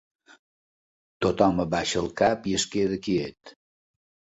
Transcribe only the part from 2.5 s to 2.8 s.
i es